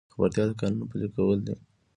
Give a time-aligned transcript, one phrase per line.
[0.13, 1.55] خبرتیا د قانون پلي کول دي